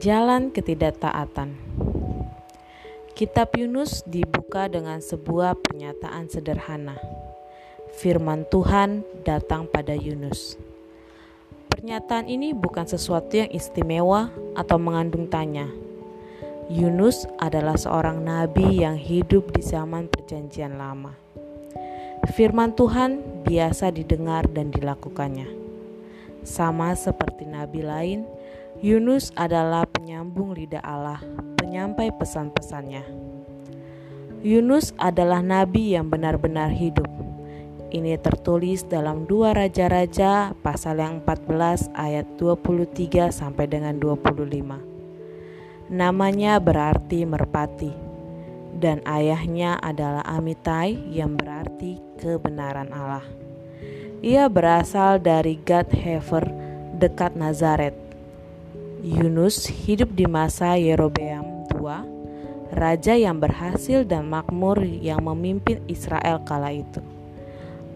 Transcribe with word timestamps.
Jalan 0.00 0.48
ketidaktaatan. 0.48 1.60
Kitab 3.12 3.52
Yunus 3.52 4.00
dibuka 4.08 4.64
dengan 4.64 4.96
sebuah 4.96 5.60
pernyataan 5.60 6.24
sederhana. 6.24 6.96
Firman 8.00 8.48
Tuhan 8.48 9.04
datang 9.28 9.68
pada 9.68 9.92
Yunus. 9.92 10.56
Pernyataan 11.68 12.32
ini 12.32 12.56
bukan 12.56 12.88
sesuatu 12.88 13.44
yang 13.44 13.52
istimewa 13.52 14.32
atau 14.56 14.80
mengandung 14.80 15.28
tanya. 15.28 15.68
Yunus 16.72 17.28
adalah 17.36 17.76
seorang 17.76 18.24
nabi 18.24 18.80
yang 18.80 18.96
hidup 18.96 19.52
di 19.52 19.60
zaman 19.60 20.08
Perjanjian 20.08 20.80
Lama. 20.80 21.12
Firman 22.32 22.72
Tuhan 22.72 23.44
biasa 23.44 23.92
didengar 23.92 24.48
dan 24.48 24.72
dilakukannya. 24.72 25.52
Sama 26.40 26.96
seperti 26.96 27.44
nabi 27.44 27.84
lain, 27.84 28.24
Yunus 28.80 29.28
adalah 29.36 29.84
penyambung 29.84 30.56
lidah 30.56 30.80
Allah, 30.80 31.20
penyampai 31.60 32.16
pesan-pesannya. 32.16 33.04
Yunus 34.40 34.96
adalah 34.96 35.44
nabi 35.44 35.92
yang 35.92 36.08
benar-benar 36.08 36.72
hidup. 36.72 37.04
Ini 37.92 38.16
tertulis 38.24 38.88
dalam 38.88 39.28
dua 39.28 39.52
Raja-Raja 39.52 40.56
pasal 40.64 40.96
yang 40.96 41.20
14 41.20 41.92
ayat 41.92 42.24
23 42.40 43.28
sampai 43.28 43.68
dengan 43.68 44.00
25. 44.00 45.92
Namanya 45.92 46.56
berarti 46.56 47.28
merpati 47.28 47.92
dan 48.80 49.04
ayahnya 49.04 49.76
adalah 49.76 50.24
Amitai 50.24 50.96
yang 51.12 51.36
berarti 51.36 52.00
kebenaran 52.16 52.88
Allah. 52.96 53.28
Ia 54.24 54.48
berasal 54.48 55.20
dari 55.20 55.60
Gad 55.60 55.92
Hefer 55.92 56.48
dekat 56.96 57.36
Nazaret 57.36 58.09
Yunus 59.00 59.64
hidup 59.64 60.12
di 60.12 60.28
masa 60.28 60.76
Yerobeam 60.76 61.64
II, 61.72 61.88
raja 62.68 63.16
yang 63.16 63.40
berhasil 63.40 64.04
dan 64.04 64.28
makmur 64.28 64.76
yang 64.84 65.24
memimpin 65.24 65.80
Israel 65.88 66.44
kala 66.44 66.68
itu. 66.76 67.00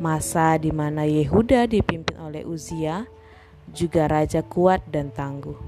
Masa 0.00 0.56
di 0.56 0.72
mana 0.72 1.04
Yehuda 1.04 1.68
dipimpin 1.68 2.16
oleh 2.16 2.48
Uzia, 2.48 3.04
juga 3.68 4.08
raja 4.08 4.40
kuat 4.40 4.80
dan 4.88 5.12
tangguh. 5.12 5.60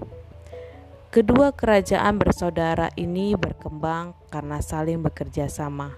Kedua 1.13 1.53
kerajaan 1.53 2.17
bersaudara 2.17 2.89
ini 2.97 3.37
berkembang 3.37 4.17
karena 4.33 4.65
saling 4.65 5.05
bekerja 5.05 5.53
sama. 5.53 5.93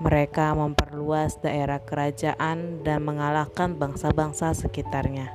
Mereka 0.00 0.56
memperluas 0.56 1.36
daerah 1.44 1.76
kerajaan 1.76 2.80
dan 2.88 3.04
mengalahkan 3.04 3.76
bangsa-bangsa 3.76 4.56
sekitarnya. 4.56 5.28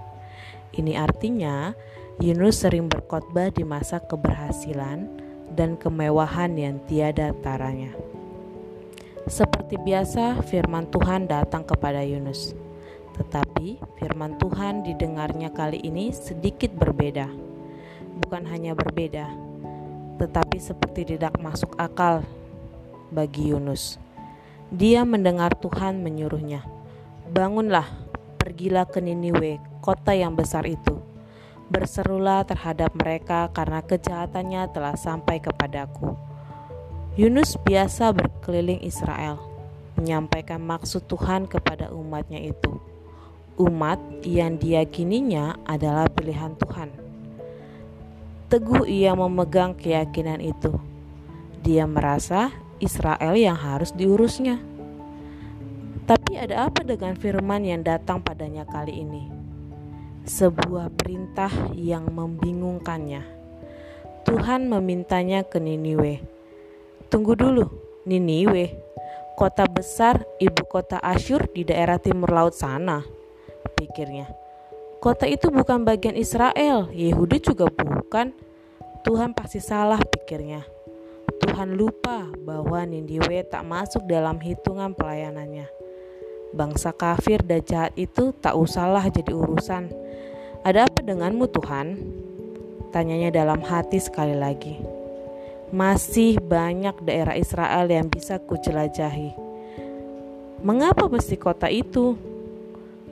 Ini 0.74 0.98
artinya 0.98 1.78
Yunus 2.16 2.64
sering 2.64 2.88
berkhotbah 2.88 3.52
di 3.52 3.68
masa 3.68 4.00
keberhasilan 4.00 5.04
dan 5.52 5.76
kemewahan 5.76 6.56
yang 6.56 6.80
tiada 6.88 7.36
taranya. 7.44 7.92
Seperti 9.28 9.76
biasa, 9.76 10.40
firman 10.48 10.88
Tuhan 10.96 11.28
datang 11.28 11.68
kepada 11.68 12.00
Yunus, 12.08 12.56
tetapi 13.20 13.84
firman 14.00 14.40
Tuhan 14.40 14.88
didengarnya 14.88 15.52
kali 15.52 15.84
ini 15.84 16.16
sedikit 16.16 16.72
berbeda. 16.72 17.28
Bukan 18.24 18.48
hanya 18.48 18.80
berbeda, 18.80 19.28
tetapi 20.16 20.56
seperti 20.56 21.20
tidak 21.20 21.36
masuk 21.44 21.76
akal 21.76 22.24
bagi 23.12 23.52
Yunus. 23.52 24.00
Dia 24.72 25.04
mendengar 25.04 25.52
Tuhan 25.60 26.00
menyuruhnya, 26.00 26.64
"Bangunlah, 27.28 27.92
pergilah 28.40 28.88
ke 28.88 29.04
Niniwe, 29.04 29.60
kota 29.84 30.16
yang 30.16 30.32
besar 30.40 30.64
itu." 30.64 31.15
Berserulah 31.70 32.46
terhadap 32.46 32.94
mereka 32.94 33.50
karena 33.50 33.82
kejahatannya 33.82 34.70
telah 34.70 34.96
sampai 34.98 35.42
kepadaku. 35.42 36.14
Yunus 37.16 37.56
biasa 37.64 38.12
berkeliling 38.12 38.84
Israel, 38.84 39.40
menyampaikan 39.96 40.60
maksud 40.60 41.08
Tuhan 41.08 41.48
kepada 41.48 41.90
umatnya 41.96 42.44
itu. 42.44 42.78
Umat 43.56 43.98
yang 44.28 44.60
diyakininya 44.60 45.64
adalah 45.64 46.12
pilihan 46.12 46.60
Tuhan. 46.60 46.92
Teguh 48.52 48.84
ia 48.84 49.16
memegang 49.16 49.74
keyakinan 49.80 50.44
itu. 50.44 50.76
Dia 51.64 51.88
merasa 51.88 52.52
Israel 52.84 53.34
yang 53.34 53.56
harus 53.56 53.96
diurusnya. 53.96 54.60
Tapi 56.06 56.38
ada 56.38 56.70
apa 56.70 56.86
dengan 56.86 57.18
firman 57.18 57.66
yang 57.66 57.82
datang 57.82 58.22
padanya 58.22 58.68
kali 58.68 59.02
ini? 59.02 59.35
Sebuah 60.26 60.90
perintah 60.98 61.54
yang 61.78 62.10
membingungkannya. 62.10 63.22
Tuhan 64.26 64.66
memintanya 64.66 65.46
ke 65.46 65.62
Niniwe. 65.62 66.26
Tunggu 67.14 67.38
dulu, 67.38 67.70
Niniwe, 68.10 68.74
kota 69.38 69.70
besar 69.70 70.26
ibu 70.42 70.66
kota 70.66 70.98
Asyur 70.98 71.46
di 71.54 71.62
daerah 71.62 72.02
timur 72.02 72.34
laut 72.34 72.58
sana, 72.58 73.06
pikirnya. 73.78 74.26
Kota 74.98 75.30
itu 75.30 75.54
bukan 75.54 75.86
bagian 75.86 76.18
Israel, 76.18 76.90
Yehudi 76.90 77.38
juga 77.46 77.70
bukan. 77.70 78.34
Tuhan 79.06 79.38
pasti 79.38 79.62
salah, 79.62 80.02
pikirnya. 80.02 80.66
Tuhan 81.38 81.78
lupa 81.78 82.26
bahwa 82.42 82.82
Niniwe 82.82 83.46
tak 83.46 83.62
masuk 83.62 84.10
dalam 84.10 84.42
hitungan 84.42 84.98
pelayanannya. 84.98 85.70
Bangsa 86.58 86.90
kafir 86.90 87.46
dan 87.46 87.62
jahat 87.62 87.94
itu 87.94 88.34
tak 88.42 88.58
usahlah 88.58 89.06
jadi 89.14 89.30
urusan 89.30 90.05
ada 90.66 90.90
apa 90.90 91.06
denganmu 91.06 91.46
Tuhan? 91.54 91.94
Tanyanya 92.90 93.30
dalam 93.30 93.62
hati 93.62 94.02
sekali 94.02 94.34
lagi. 94.34 94.82
Masih 95.70 96.42
banyak 96.42 97.06
daerah 97.06 97.38
Israel 97.38 97.86
yang 97.86 98.10
bisa 98.10 98.42
kujelajahi. 98.42 99.38
Mengapa 100.66 101.06
mesti 101.06 101.38
kota 101.38 101.70
itu? 101.70 102.18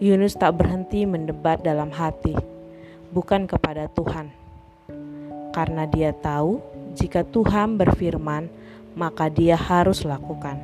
Yunus 0.01 0.33
tak 0.33 0.57
berhenti 0.57 1.05
mendebat 1.05 1.61
dalam 1.61 1.93
hati, 1.93 2.33
bukan 3.13 3.45
kepada 3.45 3.85
Tuhan. 3.93 4.33
Karena 5.53 5.85
dia 5.85 6.09
tahu 6.09 6.57
jika 6.97 7.21
Tuhan 7.21 7.77
berfirman, 7.77 8.49
maka 8.97 9.29
dia 9.29 9.53
harus 9.53 10.01
lakukan. 10.01 10.57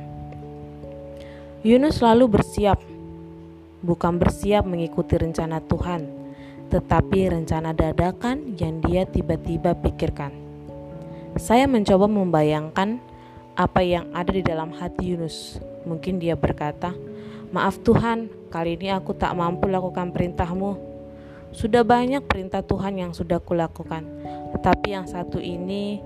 Yunus 1.62 2.02
lalu 2.02 2.26
bersiap, 2.26 2.82
bukan 3.78 4.18
bersiap 4.18 4.66
mengikuti 4.66 5.14
rencana 5.14 5.62
Tuhan, 5.62 6.19
tetapi 6.70 7.34
rencana 7.34 7.74
dadakan 7.74 8.54
yang 8.54 8.78
dia 8.78 9.02
tiba-tiba 9.02 9.74
pikirkan. 9.74 10.30
Saya 11.34 11.66
mencoba 11.66 12.06
membayangkan 12.06 13.02
apa 13.58 13.82
yang 13.82 14.06
ada 14.14 14.30
di 14.30 14.42
dalam 14.46 14.70
hati 14.78 15.14
Yunus. 15.14 15.58
Mungkin 15.82 16.22
dia 16.22 16.38
berkata, 16.38 16.94
"Maaf 17.50 17.82
Tuhan, 17.82 18.30
kali 18.54 18.78
ini 18.78 18.94
aku 18.94 19.18
tak 19.18 19.34
mampu 19.34 19.66
lakukan 19.66 20.14
perintahmu. 20.14 20.78
Sudah 21.50 21.82
banyak 21.82 22.22
perintah 22.30 22.62
Tuhan 22.62 23.02
yang 23.02 23.10
sudah 23.10 23.42
kulakukan, 23.42 24.06
tetapi 24.54 24.94
yang 24.94 25.10
satu 25.10 25.42
ini 25.42 25.98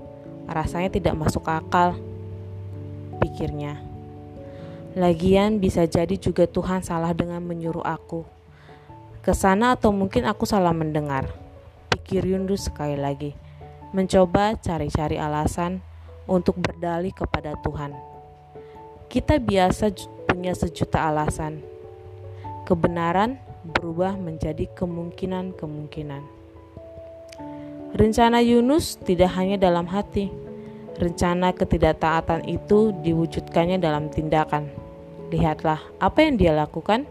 rasanya 0.49 0.89
tidak 0.89 1.13
masuk 1.13 1.45
akal." 1.45 1.93
Pikirnya. 3.21 3.77
Lagian 4.97 5.61
bisa 5.61 5.85
jadi 5.85 6.17
juga 6.17 6.49
Tuhan 6.49 6.81
salah 6.81 7.13
dengan 7.13 7.43
menyuruh 7.45 7.85
aku 7.85 8.34
ke 9.25 9.33
sana 9.33 9.73
atau 9.73 9.89
mungkin 9.89 10.21
aku 10.29 10.45
salah 10.45 10.69
mendengar. 10.69 11.25
Pikir 11.89 12.29
Yunus 12.29 12.69
sekali 12.69 12.93
lagi. 12.93 13.33
Mencoba 13.89 14.53
cari-cari 14.61 15.17
alasan 15.17 15.81
untuk 16.29 16.61
berdalih 16.61 17.09
kepada 17.09 17.57
Tuhan. 17.65 17.97
Kita 19.09 19.41
biasa 19.41 19.89
punya 20.29 20.53
sejuta 20.53 21.09
alasan. 21.09 21.65
Kebenaran 22.69 23.41
berubah 23.65 24.13
menjadi 24.13 24.69
kemungkinan-kemungkinan. 24.77 26.21
Rencana 27.97 28.45
Yunus 28.45 29.01
tidak 29.01 29.33
hanya 29.41 29.57
dalam 29.57 29.89
hati. 29.89 30.29
Rencana 31.01 31.49
ketidaktaatan 31.49 32.45
itu 32.45 32.93
diwujudkannya 33.01 33.81
dalam 33.81 34.13
tindakan. 34.13 34.69
Lihatlah 35.33 35.81
apa 35.97 36.21
yang 36.21 36.37
dia 36.37 36.53
lakukan 36.53 37.09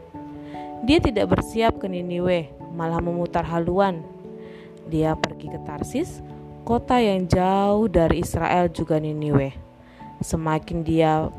dia 0.85 1.01
tidak 1.01 1.33
bersiap 1.33 1.81
ke 1.81 1.89
Niniwe, 1.89 2.53
malah 2.77 3.01
memutar 3.01 3.43
haluan. 3.49 4.05
Dia 4.93 5.17
pergi 5.17 5.49
ke 5.49 5.59
Tarsis, 5.65 6.21
kota 6.69 7.01
yang 7.01 7.25
jauh 7.25 7.89
dari 7.89 8.21
Israel 8.21 8.69
juga 8.69 9.01
Niniwe. 9.01 9.57
Semakin 10.21 10.85
dia 10.85 11.33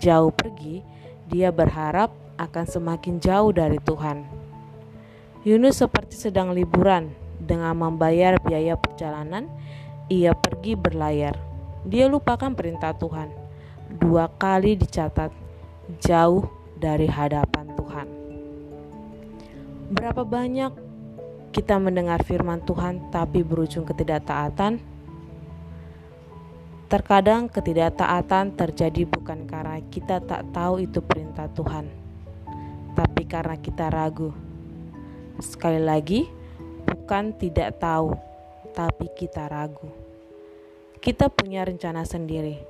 jauh 0.00 0.32
pergi, 0.32 0.80
dia 1.28 1.52
berharap 1.52 2.08
akan 2.40 2.64
semakin 2.64 3.20
jauh 3.20 3.52
dari 3.52 3.76
Tuhan. 3.84 4.24
Yunus 5.44 5.84
seperti 5.84 6.16
sedang 6.16 6.56
liburan 6.56 7.12
dengan 7.36 7.76
membayar 7.76 8.40
biaya 8.40 8.80
perjalanan, 8.80 9.48
ia 10.08 10.32
pergi 10.32 10.72
berlayar. 10.72 11.36
Dia 11.84 12.08
lupakan 12.08 12.52
perintah 12.56 12.96
Tuhan. 12.96 13.28
Dua 13.92 14.28
kali 14.40 14.76
dicatat 14.76 15.32
jauh 16.00 16.48
dari 16.80 17.08
hadapan. 17.08 17.59
Berapa 19.90 20.22
banyak 20.22 20.70
kita 21.50 21.74
mendengar 21.82 22.22
firman 22.22 22.62
Tuhan 22.62 23.10
tapi 23.10 23.42
berujung 23.42 23.82
ketidaktaatan? 23.82 24.78
Terkadang 26.86 27.50
ketidaktaatan 27.50 28.54
terjadi 28.54 29.02
bukan 29.10 29.50
karena 29.50 29.82
kita 29.90 30.22
tak 30.22 30.46
tahu 30.54 30.86
itu 30.86 31.02
perintah 31.02 31.50
Tuhan, 31.50 31.90
tapi 32.94 33.26
karena 33.26 33.58
kita 33.58 33.90
ragu. 33.90 34.30
Sekali 35.42 35.82
lagi, 35.82 36.30
bukan 36.86 37.34
tidak 37.34 37.82
tahu, 37.82 38.14
tapi 38.70 39.10
kita 39.18 39.50
ragu. 39.50 39.90
Kita 41.02 41.26
punya 41.34 41.66
rencana 41.66 42.06
sendiri, 42.06 42.62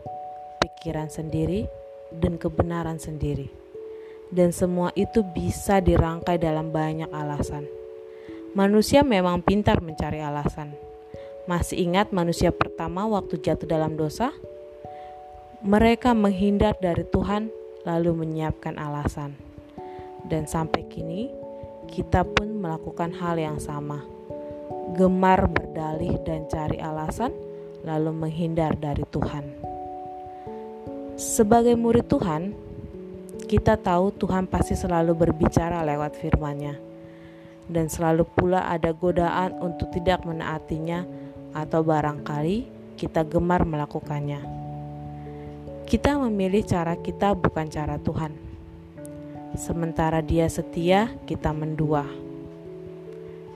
pikiran 0.65 1.13
sendiri, 1.13 1.69
dan 2.17 2.41
kebenaran 2.41 2.97
sendiri, 2.97 3.53
dan 4.31 4.55
semua 4.55 4.95
itu 4.95 5.23
bisa 5.23 5.83
dirangkai 5.83 6.39
dalam 6.39 6.71
banyak 6.71 7.11
alasan. 7.11 7.67
Manusia 8.55 9.07
memang 9.07 9.43
pintar 9.43 9.79
mencari 9.79 10.19
alasan 10.19 10.91
masih 11.51 11.83
ingat 11.83 12.15
manusia 12.15 12.55
pertama 12.55 13.11
waktu 13.11 13.43
jatuh 13.43 13.67
dalam 13.67 13.99
dosa? 13.99 14.31
Mereka 15.67 16.15
menghindar 16.15 16.79
dari 16.79 17.03
Tuhan 17.03 17.51
lalu 17.83 18.23
menyiapkan 18.23 18.79
alasan. 18.79 19.35
Dan 20.31 20.47
sampai 20.47 20.87
kini 20.87 21.27
kita 21.91 22.23
pun 22.23 22.63
melakukan 22.63 23.11
hal 23.19 23.35
yang 23.35 23.59
sama. 23.59 23.99
Gemar 24.95 25.51
berdalih 25.51 26.23
dan 26.23 26.47
cari 26.47 26.79
alasan 26.79 27.35
lalu 27.83 28.15
menghindar 28.15 28.79
dari 28.79 29.03
Tuhan. 29.11 29.51
Sebagai 31.19 31.75
murid 31.75 32.07
Tuhan, 32.07 32.55
kita 33.45 33.77
tahu 33.81 34.13
Tuhan 34.17 34.49
pasti 34.49 34.77
selalu 34.77 35.17
berbicara 35.17 35.85
lewat 35.85 36.19
firman-Nya 36.19 36.91
dan 37.71 37.87
selalu 37.87 38.27
pula 38.27 38.67
ada 38.67 38.91
godaan 38.91 39.55
untuk 39.63 39.95
tidak 39.95 40.27
menaatinya 40.27 41.07
atau 41.55 41.87
barangkali 41.87 42.67
kita 42.99 43.23
gemar 43.23 43.63
melakukannya. 43.63 44.43
Kita 45.87 46.19
memilih 46.19 46.63
cara 46.67 46.95
kita, 46.99 47.35
bukan 47.35 47.67
cara 47.67 47.99
Tuhan. 47.99 48.31
Sementara 49.59 50.23
Dia 50.23 50.47
setia, 50.47 51.11
kita 51.27 51.51
mendua. 51.51 52.07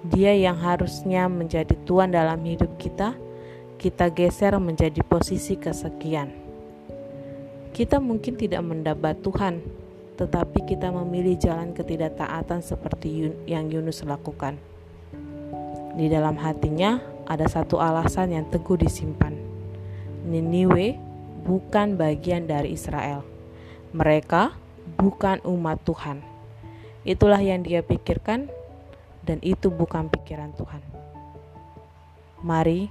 Dia 0.02 0.34
yang 0.34 0.58
harusnya 0.58 1.30
menjadi 1.30 1.78
Tuhan 1.86 2.10
dalam 2.10 2.42
hidup 2.42 2.74
kita, 2.74 3.14
kita 3.78 4.10
geser 4.10 4.58
menjadi 4.58 4.98
posisi 5.06 5.54
kesekian. 5.54 6.43
Kita 7.74 7.98
mungkin 7.98 8.38
tidak 8.38 8.62
mendapat 8.62 9.18
Tuhan, 9.18 9.58
tetapi 10.14 10.62
kita 10.62 10.94
memilih 10.94 11.34
jalan 11.34 11.74
ketidaktaatan 11.74 12.62
seperti 12.62 13.34
yang 13.50 13.66
Yunus 13.66 14.06
lakukan. 14.06 14.62
Di 15.98 16.06
dalam 16.06 16.38
hatinya, 16.38 17.02
ada 17.26 17.50
satu 17.50 17.82
alasan 17.82 18.30
yang 18.30 18.46
teguh 18.46 18.78
disimpan. 18.78 19.34
Niniwe 20.22 20.94
bukan 21.42 21.98
bagian 21.98 22.46
dari 22.46 22.78
Israel. 22.78 23.26
Mereka 23.90 24.54
bukan 24.94 25.42
umat 25.42 25.82
Tuhan. 25.82 26.22
Itulah 27.02 27.42
yang 27.42 27.66
dia 27.66 27.82
pikirkan 27.82 28.54
dan 29.26 29.42
itu 29.42 29.66
bukan 29.74 30.06
pikiran 30.14 30.54
Tuhan. 30.54 30.82
Mari 32.38 32.86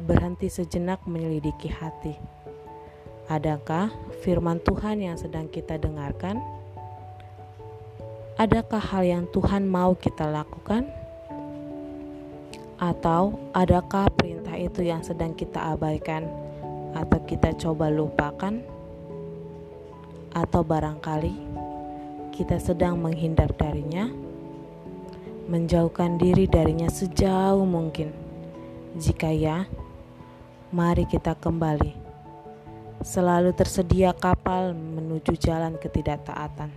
berhenti 0.00 0.48
sejenak 0.48 1.04
menyelidiki 1.04 1.68
hati. 1.68 2.41
Adakah 3.32 3.88
firman 4.20 4.60
Tuhan 4.60 5.00
yang 5.00 5.16
sedang 5.16 5.48
kita 5.48 5.80
dengarkan? 5.80 6.36
Adakah 8.36 8.76
hal 8.92 9.08
yang 9.08 9.24
Tuhan 9.32 9.64
mau 9.64 9.96
kita 9.96 10.28
lakukan? 10.28 10.84
Atau 12.76 13.40
adakah 13.56 14.12
perintah 14.12 14.52
itu 14.52 14.84
yang 14.84 15.00
sedang 15.00 15.32
kita 15.32 15.72
abaikan 15.72 16.28
atau 16.92 17.24
kita 17.24 17.56
coba 17.56 17.88
lupakan? 17.88 18.60
Atau 20.36 20.60
barangkali 20.60 21.32
kita 22.36 22.60
sedang 22.60 23.00
menghindar 23.00 23.48
darinya, 23.56 24.12
menjauhkan 25.48 26.20
diri 26.20 26.44
darinya 26.44 26.92
sejauh 26.92 27.64
mungkin. 27.64 28.12
Jika 29.00 29.32
ya, 29.32 29.64
mari 30.68 31.08
kita 31.08 31.32
kembali. 31.32 32.01
Selalu 33.02 33.50
tersedia 33.50 34.14
kapal 34.14 34.78
menuju 34.78 35.34
jalan 35.34 35.74
ketidaktaatan, 35.74 36.70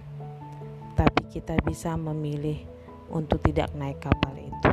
tapi 0.98 1.22
kita 1.30 1.54
bisa 1.62 1.94
memilih 1.94 2.66
untuk 3.14 3.46
tidak 3.46 3.70
naik 3.78 4.02
kapal 4.02 4.34
itu. 4.34 4.72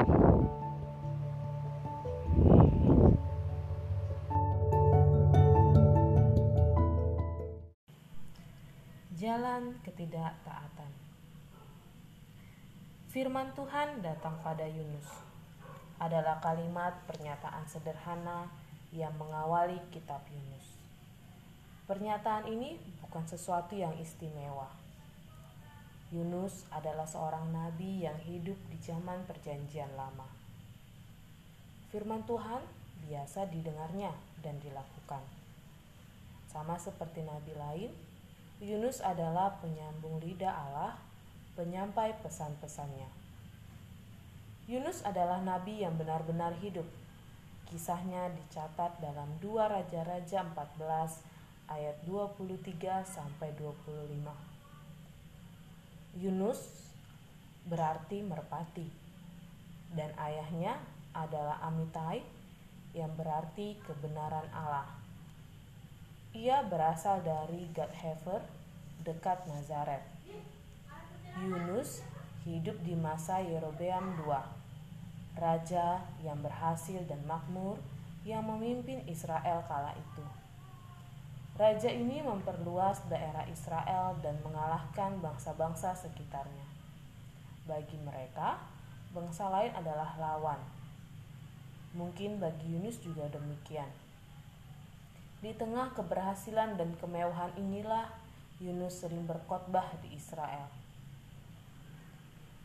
Jalan 9.20 9.76
ketidaktaatan. 9.84 10.90
Firman 13.12 13.52
Tuhan 13.52 14.00
datang 14.00 14.40
pada 14.40 14.64
Yunus. 14.64 15.04
Adalah 16.00 16.40
kalimat 16.40 16.96
pernyataan 17.04 17.68
sederhana 17.68 18.48
yang 18.88 19.12
mengawali 19.20 19.76
kitab 19.92 20.24
Yunus. 20.32 20.71
Pernyataan 21.92 22.48
ini 22.48 22.80
bukan 23.04 23.20
sesuatu 23.28 23.76
yang 23.76 23.92
istimewa. 24.00 24.64
Yunus 26.08 26.64
adalah 26.72 27.04
seorang 27.04 27.52
nabi 27.52 28.08
yang 28.08 28.16
hidup 28.24 28.56
di 28.72 28.80
zaman 28.80 29.28
Perjanjian 29.28 29.92
Lama. 29.92 30.24
Firman 31.92 32.24
Tuhan 32.24 32.64
biasa 33.04 33.44
didengarnya 33.52 34.08
dan 34.40 34.56
dilakukan. 34.64 35.20
Sama 36.48 36.80
seperti 36.80 37.28
nabi 37.28 37.52
lain, 37.60 37.92
Yunus 38.64 39.04
adalah 39.04 39.60
penyambung 39.60 40.16
lidah 40.24 40.48
Allah, 40.48 40.96
penyampai 41.60 42.16
pesan-pesannya. 42.24 43.12
Yunus 44.64 45.04
adalah 45.04 45.44
nabi 45.44 45.84
yang 45.84 46.00
benar-benar 46.00 46.56
hidup. 46.56 46.88
Kisahnya 47.68 48.32
dicatat 48.32 48.96
dalam 49.04 49.28
2 49.44 49.68
Raja-Raja 49.68 50.40
14 50.56 51.31
ayat 51.70 52.00
23 52.06 53.04
sampai 53.06 53.54
25. 53.58 54.18
Yunus 56.18 56.92
berarti 57.66 58.20
merpati 58.26 58.88
dan 59.92 60.10
ayahnya 60.18 60.80
adalah 61.12 61.60
Amitai 61.62 62.24
yang 62.92 63.12
berarti 63.16 63.76
kebenaran 63.84 64.48
Allah. 64.52 64.88
Ia 66.32 66.64
berasal 66.64 67.20
dari 67.20 67.68
Gadhefer, 67.76 68.40
dekat 69.04 69.44
Nazaret. 69.48 70.00
Yunus 71.40 72.04
hidup 72.44 72.76
di 72.84 72.96
masa 72.96 73.40
Yerobeam 73.40 74.16
II, 74.24 74.36
raja 75.36 76.00
yang 76.20 76.40
berhasil 76.40 77.00
dan 77.08 77.20
makmur 77.24 77.80
yang 78.24 78.44
memimpin 78.44 79.04
Israel 79.08 79.64
kala 79.68 79.92
itu. 79.96 80.41
Raja 81.52 81.92
ini 81.92 82.24
memperluas 82.24 83.04
daerah 83.12 83.44
Israel 83.44 84.16
dan 84.24 84.40
mengalahkan 84.40 85.20
bangsa-bangsa 85.20 85.92
sekitarnya. 85.92 86.64
Bagi 87.68 88.00
mereka, 88.00 88.56
bangsa 89.12 89.52
lain 89.52 89.68
adalah 89.76 90.16
lawan. 90.16 90.56
Mungkin 91.92 92.40
bagi 92.40 92.72
Yunus 92.72 93.04
juga 93.04 93.28
demikian. 93.28 93.92
Di 95.44 95.52
tengah 95.52 95.92
keberhasilan 95.92 96.80
dan 96.80 96.96
kemewahan 96.96 97.52
inilah 97.60 98.08
Yunus 98.56 99.04
sering 99.04 99.28
berkhotbah 99.28 99.92
di 100.00 100.16
Israel. 100.16 100.72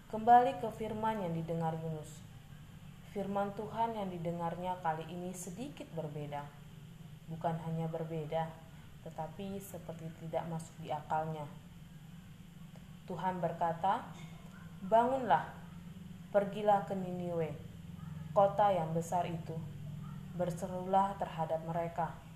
Kembali 0.08 0.63
ke 0.63 0.72
firman 0.79 1.20
yang 1.27 1.36
didengar 1.36 1.75
Yunus. 1.75 2.24
Firman 3.12 3.51
Tuhan 3.60 4.00
yang 4.00 4.08
didengarnya 4.08 4.79
kali 4.79 5.03
ini 5.12 5.36
sedikit 5.36 5.91
berbeda. 5.91 6.48
Bukan 7.27 7.60
hanya 7.67 7.91
berbeda, 7.91 8.48
tetapi 9.06 9.60
seperti 9.60 10.08
tidak 10.24 10.48
masuk 10.48 10.74
di 10.82 10.89
akalnya. 10.94 11.44
Tuhan 13.06 13.44
berkata, 13.44 14.08
"Bangunlah, 14.86 15.51
pergilah 16.34 16.88
ke 16.88 16.96
Niniwe, 16.96 17.51
kota 18.32 18.72
yang 18.74 18.96
besar 18.96 19.27
itu, 19.27 19.56
berserulah 20.34 21.18
terhadap 21.20 21.62
mereka." 21.68 22.27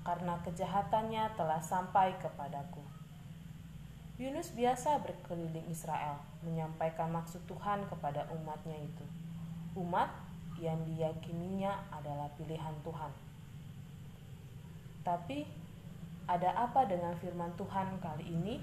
karena 0.00 0.40
kejahatannya 0.40 1.36
telah 1.36 1.60
sampai 1.60 2.16
kepadaku. 2.18 2.80
Yunus 4.20 4.52
biasa 4.52 5.00
berkeliling 5.00 5.64
Israel, 5.72 6.20
menyampaikan 6.44 7.08
maksud 7.08 7.40
Tuhan 7.48 7.88
kepada 7.88 8.28
umatnya 8.36 8.76
itu. 8.76 9.04
Umat 9.76 10.12
yang 10.60 10.76
diyakininya 10.84 11.72
adalah 11.88 12.28
pilihan 12.36 12.76
Tuhan. 12.84 13.12
Tapi, 15.00 15.48
ada 16.30 16.54
apa 16.54 16.86
dengan 16.86 17.10
firman 17.18 17.50
Tuhan 17.58 17.98
kali 17.98 18.30
ini? 18.30 18.62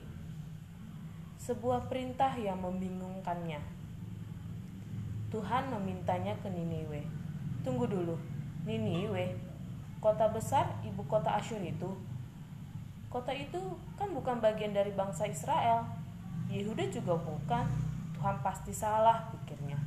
Sebuah 1.35 1.91
perintah 1.91 2.31
yang 2.39 2.63
membingungkannya. 2.63 3.59
Tuhan 5.27 5.63
memintanya 5.75 6.31
ke 6.39 6.47
Niniwe. 6.47 7.03
Tunggu 7.67 7.83
dulu, 7.91 8.15
Niniwe 8.63 9.35
kota 9.99 10.31
besar 10.31 10.79
ibu 10.87 11.03
kota 11.11 11.35
Asyur 11.35 11.59
itu? 11.59 11.91
Kota 13.11 13.35
itu 13.35 13.59
kan 13.99 14.07
bukan 14.15 14.39
bagian 14.39 14.71
dari 14.71 14.95
bangsa 14.95 15.27
Israel. 15.27 15.83
Yehuda 16.47 16.87
juga 16.87 17.19
bukan. 17.19 17.67
Tuhan 18.15 18.39
pasti 18.39 18.71
salah 18.71 19.27
pikirnya. 19.29 19.77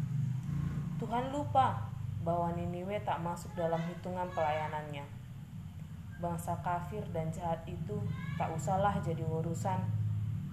Tuhan 1.00 1.32
lupa 1.32 1.88
bahwa 2.20 2.52
Niniwe 2.52 3.00
tak 3.00 3.24
masuk 3.24 3.48
dalam 3.56 3.80
hitungan 3.88 4.28
pelayanannya. 4.36 5.19
Bangsa 6.20 6.52
kafir 6.60 7.00
dan 7.16 7.32
jahat 7.32 7.64
itu 7.64 7.96
tak 8.36 8.52
usahlah 8.52 8.92
jadi 9.00 9.24
urusan. 9.24 9.80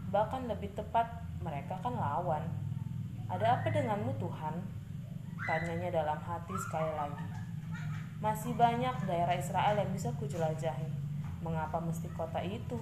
Bahkan 0.10 0.48
lebih 0.48 0.72
tepat, 0.74 1.06
mereka 1.44 1.76
kan 1.84 1.94
lawan. 1.94 2.44
Ada 3.28 3.60
apa 3.60 3.68
denganmu 3.68 4.16
Tuhan? 4.16 4.56
Tanyanya 5.44 5.92
dalam 5.92 6.20
hati 6.24 6.56
sekali 6.56 6.92
lagi. 6.96 7.28
Masih 8.24 8.56
banyak 8.56 8.96
daerah 9.04 9.36
Israel 9.36 9.76
yang 9.76 9.92
bisa 9.92 10.10
kujelajahi. 10.16 10.88
Mengapa 11.44 11.78
mesti 11.84 12.08
kota 12.16 12.40
itu? 12.40 12.80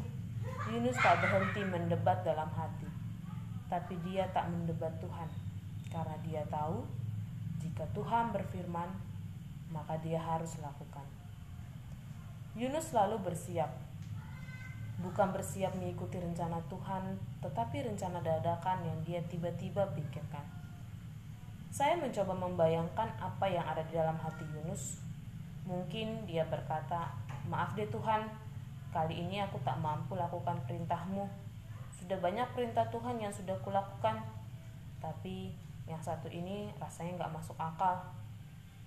Yunus 0.69 0.97
tak 1.01 1.25
berhenti 1.25 1.65
mendebat 1.65 2.21
dalam 2.21 2.47
hati. 2.53 2.87
Tapi 3.65 3.97
dia 4.05 4.29
tak 4.29 4.47
mendebat 4.53 4.93
Tuhan. 5.01 5.29
Karena 5.89 6.15
dia 6.21 6.45
tahu 6.47 6.85
jika 7.65 7.81
Tuhan 7.97 8.29
berfirman, 8.29 8.89
maka 9.73 9.97
dia 9.99 10.21
harus 10.21 10.55
lakukan. 10.61 11.03
Yunus 12.55 12.95
selalu 12.95 13.19
bersiap, 13.19 13.67
bukan 15.03 15.35
bersiap 15.35 15.75
mengikuti 15.75 16.23
rencana 16.23 16.63
Tuhan, 16.71 17.19
tetapi 17.43 17.83
rencana 17.83 18.23
dadakan 18.23 18.79
yang 18.79 18.95
dia 19.03 19.19
tiba-tiba 19.27 19.83
pikirkan. 19.91 20.47
Saya 21.67 21.99
mencoba 21.99 22.31
membayangkan 22.31 23.11
apa 23.19 23.51
yang 23.51 23.67
ada 23.67 23.83
di 23.83 23.99
dalam 23.99 24.15
hati 24.15 24.47
Yunus. 24.47 25.03
Mungkin 25.67 26.23
dia 26.23 26.47
berkata, 26.47 27.11
"Maaf 27.51 27.75
deh 27.75 27.91
Tuhan, 27.91 28.23
kali 28.95 29.27
ini 29.27 29.43
aku 29.43 29.59
tak 29.59 29.75
mampu 29.83 30.15
lakukan 30.15 30.55
perintahmu. 30.63 31.27
Sudah 31.91 32.15
banyak 32.23 32.47
perintah 32.55 32.87
Tuhan 32.87 33.19
yang 33.19 33.35
sudah 33.35 33.59
kulakukan, 33.67 34.23
tapi 35.03 35.51
yang 35.91 35.99
satu 35.99 36.31
ini 36.31 36.71
rasanya 36.79 37.19
nggak 37.19 37.35
masuk 37.35 37.59
akal 37.59 37.99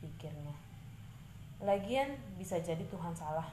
pikirnya 0.01 0.68
lagian 1.59 2.15
bisa 2.39 2.63
jadi 2.63 2.83
Tuhan 2.87 3.15
salah. 3.15 3.51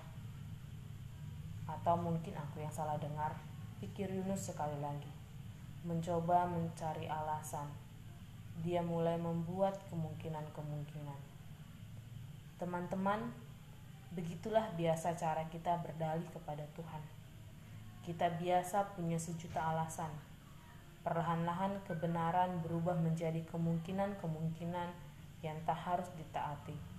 Atau 1.66 1.98
mungkin 1.98 2.38
aku 2.38 2.62
yang 2.62 2.74
salah 2.74 2.98
dengar. 3.02 3.34
Pikir 3.82 4.10
Yunus 4.14 4.54
sekali 4.54 4.78
lagi. 4.78 5.10
Mencoba 5.82 6.46
mencari 6.46 7.10
alasan. 7.10 7.66
Dia 8.62 8.86
mulai 8.86 9.18
membuat 9.18 9.82
kemungkinan-kemungkinan. 9.90 11.20
Teman-teman 12.56 13.34
begitulah 14.16 14.72
biasa 14.80 15.18
cara 15.20 15.44
kita 15.52 15.76
berdalih 15.84 16.26
kepada 16.32 16.64
Tuhan. 16.78 17.04
Kita 18.06 18.32
biasa 18.38 18.96
punya 18.96 19.20
sejuta 19.20 19.60
alasan. 19.60 20.14
Perlahan-lahan 21.04 21.84
kebenaran 21.86 22.64
berubah 22.64 22.96
menjadi 22.96 23.44
kemungkinan-kemungkinan 23.52 24.90
yang 25.44 25.58
tak 25.68 25.78
harus 25.78 26.10
ditaati. 26.18 26.95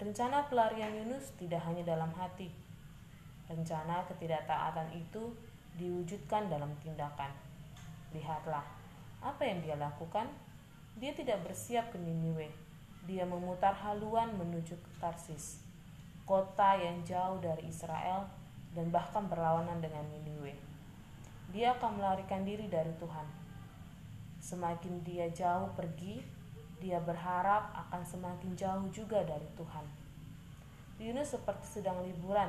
Rencana 0.00 0.48
pelarian 0.48 0.96
Yunus 0.96 1.36
tidak 1.36 1.60
hanya 1.68 1.84
dalam 1.84 2.08
hati. 2.16 2.48
Rencana 3.52 4.08
ketidaktaatan 4.08 4.96
itu 4.96 5.36
diwujudkan 5.76 6.48
dalam 6.48 6.72
tindakan. 6.80 7.28
Lihatlah, 8.16 8.64
apa 9.20 9.42
yang 9.44 9.60
dia 9.60 9.76
lakukan? 9.76 10.24
Dia 10.96 11.12
tidak 11.12 11.44
bersiap 11.44 11.92
ke 11.92 12.00
Niniwe. 12.00 12.48
Dia 13.04 13.28
memutar 13.28 13.76
haluan 13.76 14.32
menuju 14.40 14.74
ke 14.80 14.90
Tarsis, 14.96 15.60
kota 16.24 16.80
yang 16.80 17.04
jauh 17.04 17.36
dari 17.44 17.68
Israel 17.68 18.24
dan 18.72 18.88
bahkan 18.88 19.28
berlawanan 19.28 19.84
dengan 19.84 20.08
Niniwe 20.08 20.70
dia 21.50 21.74
akan 21.74 21.98
melarikan 21.98 22.46
diri 22.46 22.70
dari 22.70 22.94
Tuhan. 22.98 23.26
Semakin 24.38 25.02
dia 25.02 25.26
jauh 25.34 25.66
pergi, 25.74 26.22
dia 26.80 26.98
berharap 26.98 27.70
akan 27.76 28.02
semakin 28.02 28.56
jauh 28.56 28.88
juga 28.90 29.22
dari 29.22 29.46
Tuhan. 29.54 29.86
Yunus 31.00 31.36
seperti 31.36 31.80
sedang 31.80 32.00
liburan. 32.02 32.48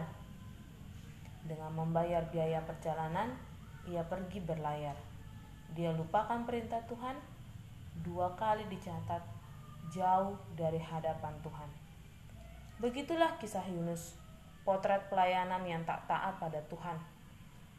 Dengan 1.45 1.75
membayar 1.75 2.23
biaya 2.31 2.63
perjalanan, 2.63 3.35
ia 3.85 4.01
pergi 4.07 4.39
berlayar. 4.39 4.95
Dia 5.75 5.91
lupakan 5.91 6.47
perintah 6.47 6.79
Tuhan, 6.87 7.19
dua 8.01 8.31
kali 8.39 8.65
dicatat 8.71 9.23
jauh 9.91 10.39
dari 10.55 10.79
hadapan 10.79 11.35
Tuhan. 11.43 11.69
Begitulah 12.79 13.35
kisah 13.37 13.67
Yunus, 13.67 14.15
potret 14.63 15.11
pelayanan 15.11 15.63
yang 15.67 15.83
tak 15.83 16.07
taat 16.07 16.39
pada 16.39 16.63
Tuhan 16.71 16.97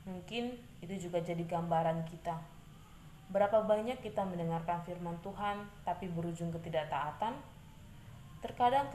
Mungkin 0.02 0.58
itu 0.82 0.94
juga 1.08 1.22
jadi 1.22 1.46
gambaran 1.46 2.02
kita. 2.10 2.34
Berapa 3.30 3.62
banyak 3.62 4.00
kita 4.00 4.24
mendengarkan 4.26 4.82
firman 4.82 5.16
Tuhan 5.22 5.62
tapi 5.86 6.10
berujung 6.10 6.50
ketidaktaatan? 6.50 7.36
Terkadang 8.42 8.90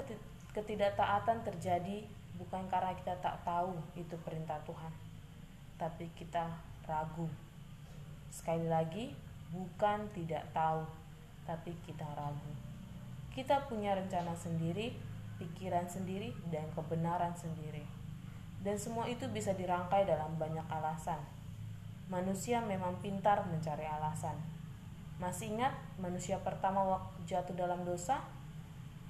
ketidaktaatan 0.52 1.46
terjadi 1.48 2.04
bukan 2.36 2.68
karena 2.68 2.92
kita 2.98 3.16
tak 3.24 3.40
tahu 3.48 3.78
itu 3.96 4.14
perintah 4.26 4.60
Tuhan, 4.68 4.94
tapi 5.80 6.12
kita 6.20 6.52
ragu. 6.86 7.30
Sekali 8.28 8.68
lagi, 8.68 9.16
bukan 9.56 10.12
tidak 10.12 10.44
tahu, 10.52 10.84
tapi 11.48 11.74
kita 11.88 12.06
ragu. 12.14 12.52
Kita 13.32 13.66
punya 13.66 13.96
rencana 13.96 14.36
sendiri, 14.36 14.94
pikiran 15.40 15.88
sendiri, 15.88 16.36
dan 16.52 16.68
kebenaran 16.76 17.34
sendiri 17.34 17.98
dan 18.68 18.76
semua 18.76 19.06
itu 19.08 19.24
bisa 19.30 19.54
dirangkai 19.54 20.04
dalam 20.04 20.34
banyak 20.36 20.66
alasan. 20.68 21.22
Manusia 22.08 22.64
memang 22.64 23.04
pintar 23.04 23.44
mencari 23.52 23.84
alasan. 23.84 24.40
Masih 25.20 25.52
ingat 25.52 25.76
manusia 26.00 26.40
pertama 26.40 26.80
waktu 26.80 27.20
jatuh 27.28 27.52
dalam 27.52 27.84
dosa? 27.84 28.24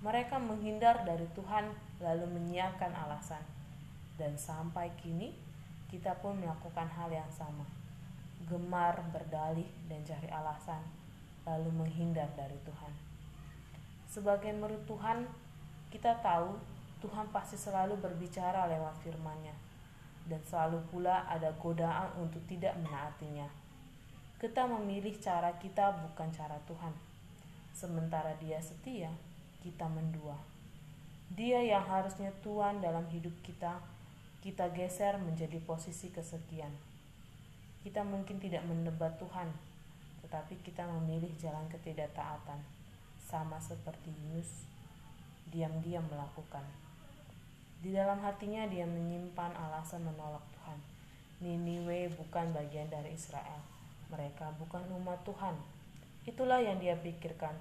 Mereka 0.01 0.41
menghindar 0.41 1.05
dari 1.05 1.29
Tuhan 1.37 1.69
lalu 2.01 2.25
menyiapkan 2.25 2.89
alasan. 2.97 3.45
Dan 4.17 4.33
sampai 4.33 4.89
kini 4.97 5.29
kita 5.93 6.17
pun 6.17 6.41
melakukan 6.41 6.89
hal 6.89 7.13
yang 7.13 7.29
sama. 7.29 7.69
Gemar 8.49 8.97
berdalih 9.13 9.69
dan 9.85 10.01
cari 10.01 10.33
alasan 10.33 10.81
lalu 11.45 11.69
menghindar 11.85 12.33
dari 12.33 12.57
Tuhan. 12.65 12.93
Sebagai 14.09 14.49
menurut 14.57 14.81
Tuhan, 14.89 15.29
kita 15.93 16.17
tahu 16.25 16.57
Tuhan 17.05 17.29
pasti 17.29 17.61
selalu 17.61 17.93
berbicara 18.01 18.65
lewat 18.65 18.97
firman-Nya 19.05 19.66
dan 20.27 20.43
selalu 20.43 20.84
pula 20.91 21.24
ada 21.27 21.55
godaan 21.55 22.12
untuk 22.19 22.43
tidak 22.46 22.75
menaatinya. 22.79 23.48
Kita 24.38 24.69
memilih 24.69 25.17
cara 25.17 25.50
kita 25.57 25.98
bukan 26.05 26.29
cara 26.29 26.60
Tuhan. 26.69 26.93
Sementara 27.74 28.38
dia 28.38 28.62
setia, 28.62 29.10
kita 29.63 29.89
mendua. 29.89 30.38
Dia 31.34 31.60
yang 31.63 31.84
harusnya 31.84 32.29
Tuhan 32.46 32.79
dalam 32.79 33.03
hidup 33.10 33.34
kita, 33.43 33.81
kita 34.39 34.69
geser 34.72 35.17
menjadi 35.19 35.57
posisi 35.65 36.13
kesekian. 36.13 36.72
Kita 37.81 38.03
mungkin 38.05 38.38
tidak 38.39 38.63
mendebat 38.67 39.17
Tuhan, 39.19 39.51
tetapi 40.24 40.60
kita 40.63 40.88
memilih 40.88 41.31
jalan 41.39 41.67
ketidaktaatan, 41.72 42.60
sama 43.19 43.60
seperti 43.60 44.12
Yunus, 44.12 44.67
diam-diam 45.51 46.03
melakukan. 46.07 46.87
Di 47.77 47.93
dalam 47.93 48.17
hatinya 48.25 48.65
dia 48.65 48.89
menyimpan 48.89 49.53
alasan 49.53 50.01
menolak 50.01 50.41
Tuhan. 50.57 50.79
Niniwe 51.46 52.10
bukan 52.17 52.50
bagian 52.50 52.89
dari 52.89 53.13
Israel. 53.13 53.62
Mereka 54.10 54.57
bukan 54.57 54.81
umat 54.98 55.22
Tuhan. 55.22 55.53
Itulah 56.25 56.57
yang 56.57 56.81
dia 56.81 56.98
pikirkan 56.98 57.53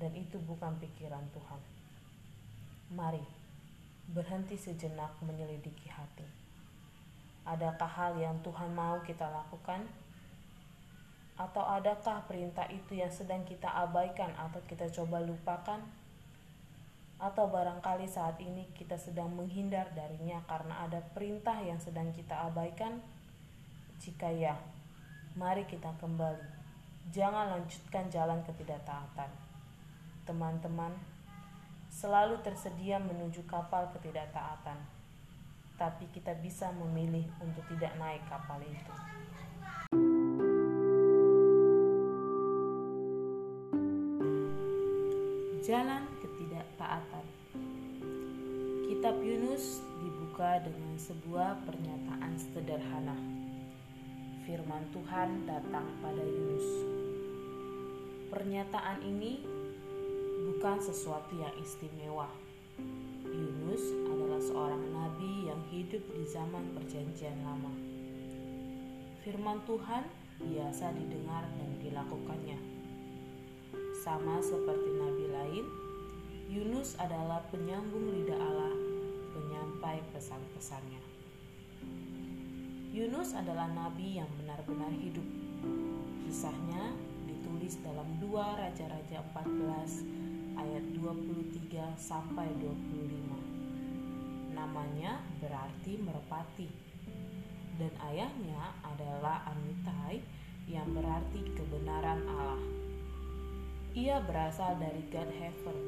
dan 0.00 0.14
itu 0.16 0.40
bukan 0.42 0.72
pikiran 0.80 1.22
Tuhan. 1.34 1.60
Mari 2.96 3.22
berhenti 4.08 4.56
sejenak 4.56 5.12
menyelidiki 5.20 5.92
hati. 5.92 6.24
Adakah 7.44 7.88
hal 7.88 8.12
yang 8.16 8.36
Tuhan 8.40 8.72
mau 8.72 8.96
kita 9.04 9.28
lakukan? 9.28 9.84
Atau 11.36 11.62
adakah 11.62 12.24
perintah 12.24 12.64
itu 12.72 12.98
yang 12.98 13.12
sedang 13.12 13.44
kita 13.44 13.68
abaikan 13.68 14.32
atau 14.34 14.58
kita 14.64 14.88
coba 14.90 15.20
lupakan? 15.20 15.80
Atau 17.18 17.50
barangkali 17.50 18.06
saat 18.06 18.38
ini 18.38 18.70
kita 18.78 18.94
sedang 18.94 19.34
menghindar 19.34 19.90
darinya 19.90 20.38
karena 20.46 20.86
ada 20.86 21.02
perintah 21.02 21.58
yang 21.58 21.82
sedang 21.82 22.14
kita 22.14 22.46
abaikan? 22.46 23.02
Jika 23.98 24.30
ya, 24.30 24.54
mari 25.34 25.66
kita 25.66 25.90
kembali. 25.98 26.46
Jangan 27.10 27.58
lanjutkan 27.58 28.06
jalan 28.06 28.38
ketidaktaatan. 28.46 29.30
Teman-teman, 30.22 30.94
selalu 31.90 32.38
tersedia 32.46 33.02
menuju 33.02 33.42
kapal 33.50 33.90
ketidaktaatan, 33.90 34.78
tapi 35.74 36.06
kita 36.14 36.38
bisa 36.38 36.70
memilih 36.70 37.26
untuk 37.42 37.66
tidak 37.66 37.98
naik 37.98 38.22
kapal 38.30 38.62
itu. 38.62 38.94
Jalan 45.68 46.17
Kitab 48.98 49.22
Yunus 49.22 49.78
dibuka 50.02 50.58
dengan 50.58 50.98
sebuah 50.98 51.62
pernyataan 51.70 52.34
sederhana. 52.34 53.14
Firman 54.42 54.90
Tuhan 54.90 55.46
datang 55.46 55.86
pada 56.02 56.18
Yunus. 56.18 56.66
Pernyataan 58.26 58.98
ini 59.06 59.38
bukan 60.50 60.82
sesuatu 60.82 61.30
yang 61.38 61.54
istimewa. 61.62 62.26
Yunus 63.22 63.86
adalah 64.10 64.42
seorang 64.42 64.82
nabi 64.90 65.46
yang 65.46 65.62
hidup 65.70 66.02
di 66.02 66.26
zaman 66.26 66.74
Perjanjian 66.74 67.38
Lama. 67.46 67.70
Firman 69.22 69.62
Tuhan 69.62 70.10
biasa 70.42 70.90
didengar 70.98 71.46
dan 71.46 71.70
dilakukannya. 71.78 72.58
Sama 74.02 74.42
seperti 74.42 74.90
nabi 74.90 75.24
lain, 75.30 75.66
Yunus 76.50 76.98
adalah 76.98 77.46
penyambung 77.52 78.08
lidah 78.08 78.40
Allah, 78.40 78.87
penyampai 79.88 80.04
pesan-pesannya. 80.12 81.00
Yunus 82.92 83.32
adalah 83.32 83.72
nabi 83.72 84.20
yang 84.20 84.28
benar-benar 84.36 84.92
hidup. 84.92 85.24
Kisahnya 86.28 86.92
ditulis 87.24 87.80
dalam 87.80 88.04
2 88.20 88.28
Raja-Raja 88.36 89.24
14 89.32 90.60
ayat 90.60 90.84
23 90.92 91.96
sampai 91.96 92.52
25. 92.60 94.52
Namanya 94.52 95.24
berarti 95.40 95.96
merepati. 96.04 96.68
Dan 97.80 97.96
ayahnya 98.12 98.76
adalah 98.84 99.40
Amitai 99.48 100.20
yang 100.68 100.92
berarti 100.92 101.48
kebenaran 101.56 102.28
Allah. 102.28 102.60
Ia 103.96 104.20
berasal 104.20 104.76
dari 104.76 105.00
God 105.08 105.32
Heaven 105.32 105.78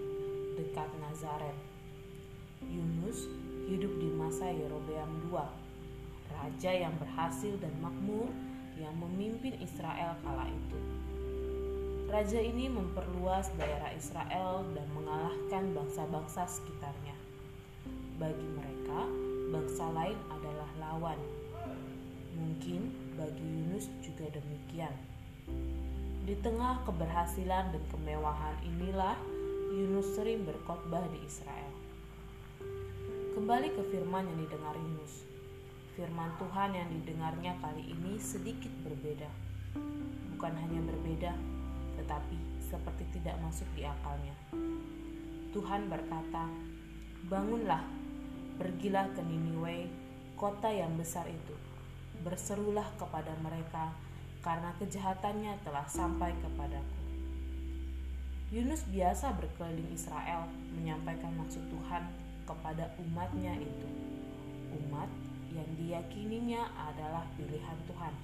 dekat 0.56 0.88
Nazaret. 1.04 1.58
Yunus 2.64 3.49
hidup 3.70 3.94
di 4.02 4.10
masa 4.18 4.50
Yerobeam 4.50 5.30
II, 5.30 5.46
raja 6.34 6.70
yang 6.74 6.90
berhasil 6.98 7.54
dan 7.62 7.70
makmur 7.78 8.26
yang 8.74 8.90
memimpin 8.98 9.54
Israel 9.62 10.18
kala 10.26 10.50
itu. 10.50 10.78
Raja 12.10 12.42
ini 12.42 12.66
memperluas 12.66 13.54
daerah 13.54 13.94
Israel 13.94 14.66
dan 14.74 14.82
mengalahkan 14.90 15.70
bangsa-bangsa 15.70 16.50
sekitarnya. 16.50 17.14
Bagi 18.18 18.48
mereka, 18.58 19.06
bangsa 19.54 19.86
lain 19.94 20.18
adalah 20.34 20.70
lawan. 20.82 21.20
Mungkin 22.34 22.90
bagi 23.14 23.46
Yunus 23.46 23.86
juga 24.02 24.26
demikian. 24.34 24.90
Di 26.26 26.34
tengah 26.42 26.82
keberhasilan 26.82 27.70
dan 27.70 27.84
kemewahan 27.94 28.58
inilah 28.66 29.14
Yunus 29.70 30.18
sering 30.18 30.42
berkhotbah 30.42 31.06
di 31.14 31.22
Israel. 31.22 31.69
Kembali 33.30 33.70
ke 33.70 33.82
firman 33.94 34.26
yang 34.26 34.42
didengar 34.42 34.74
Yunus. 34.74 35.22
Firman 35.94 36.34
Tuhan 36.34 36.74
yang 36.74 36.90
didengarnya 36.90 37.54
kali 37.62 37.94
ini 37.94 38.18
sedikit 38.18 38.74
berbeda. 38.82 39.30
Bukan 40.34 40.50
hanya 40.58 40.82
berbeda, 40.82 41.38
tetapi 41.94 42.34
seperti 42.58 43.06
tidak 43.14 43.38
masuk 43.38 43.70
di 43.78 43.86
akalnya. 43.86 44.34
Tuhan 45.54 45.86
berkata, 45.86 46.50
"Bangunlah, 47.30 47.86
pergilah 48.58 49.06
ke 49.14 49.22
Niniwe, 49.22 49.86
kota 50.34 50.66
yang 50.66 50.98
besar 50.98 51.30
itu. 51.30 51.54
Berserulah 52.26 52.90
kepada 52.98 53.30
mereka, 53.46 53.94
karena 54.42 54.74
kejahatannya 54.82 55.54
telah 55.62 55.86
sampai 55.86 56.34
kepadaku." 56.34 56.98
Yunus 58.50 58.82
biasa 58.90 59.38
berkeliling 59.38 59.94
Israel 59.94 60.50
menyampaikan 60.74 61.30
maksud 61.38 61.62
Tuhan 61.70 62.29
kepada 62.50 62.90
umatnya 62.98 63.54
itu. 63.62 63.88
Umat 64.74 65.06
yang 65.54 65.70
diyakininya 65.78 66.66
adalah 66.74 67.22
pilihan 67.38 67.78
Tuhan. 67.86 68.14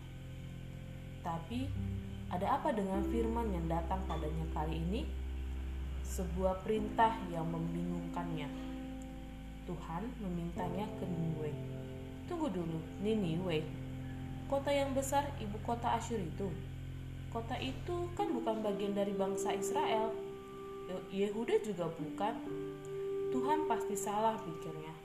Tapi 1.22 1.70
ada 2.34 2.58
apa 2.58 2.74
dengan 2.74 3.06
firman 3.06 3.54
yang 3.54 3.70
datang 3.70 4.02
padanya 4.10 4.46
kali 4.50 4.82
ini? 4.82 5.06
Sebuah 6.02 6.66
perintah 6.66 7.14
yang 7.30 7.46
membingungkannya. 7.46 8.50
Tuhan 9.66 10.02
memintanya 10.22 10.86
ke 10.98 11.04
Niniwe. 11.06 11.50
Tunggu 12.26 12.50
dulu, 12.50 12.78
Niniwe. 13.02 13.62
Kota 14.46 14.70
yang 14.70 14.94
besar 14.94 15.26
ibu 15.42 15.58
kota 15.66 15.98
Asyur 15.98 16.22
itu 16.22 16.50
kota 17.36 17.52
itu 17.60 18.08
kan 18.16 18.32
bukan 18.32 18.64
bagian 18.64 18.96
dari 18.96 19.12
bangsa 19.12 19.52
Israel. 19.52 20.08
Yehuda 21.12 21.60
juga 21.60 21.92
bukan. 21.92 22.32
Tuhan 23.36 23.68
pasti 23.68 23.92
salah 23.92 24.40
pikirnya. 24.40 24.96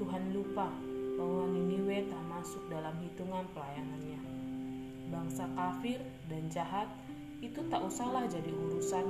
Tuhan 0.00 0.32
lupa 0.32 0.72
bahwa 1.20 1.52
Niniwe 1.52 2.08
tak 2.08 2.24
masuk 2.32 2.64
dalam 2.72 2.96
hitungan 3.04 3.44
pelayanannya. 3.52 4.24
Bangsa 5.12 5.44
kafir 5.52 6.00
dan 6.32 6.48
jahat 6.48 6.88
itu 7.44 7.60
tak 7.68 7.84
usahlah 7.84 8.24
jadi 8.24 8.48
urusan. 8.48 9.04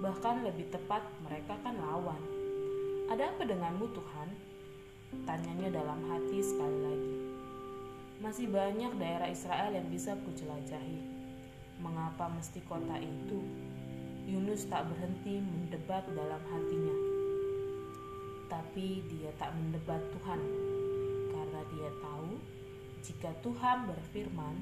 Bahkan 0.00 0.48
lebih 0.48 0.72
tepat 0.72 1.04
mereka 1.20 1.60
kan 1.60 1.76
lawan. 1.76 2.16
Ada 3.12 3.36
apa 3.36 3.44
denganmu 3.44 3.92
Tuhan? 3.92 4.28
Tanyanya 5.28 5.84
dalam 5.84 6.00
hati 6.08 6.40
sekali 6.40 6.78
lagi. 6.80 7.16
Masih 8.24 8.48
banyak 8.48 8.96
daerah 8.96 9.28
Israel 9.28 9.68
yang 9.76 9.92
bisa 9.92 10.16
kujelajahi 10.16 11.12
mengapa 11.84 12.24
mesti 12.32 12.64
kota 12.64 12.96
itu? 12.96 13.44
Yunus 14.24 14.64
tak 14.64 14.88
berhenti 14.88 15.44
mendebat 15.44 16.08
dalam 16.08 16.40
hatinya. 16.48 17.13
Tapi 18.54 19.02
dia 19.10 19.34
tak 19.34 19.50
mendebat 19.58 19.98
Tuhan, 20.14 20.38
karena 21.34 21.60
dia 21.74 21.90
tahu 21.98 22.38
jika 23.02 23.34
Tuhan 23.42 23.90
berfirman, 23.90 24.54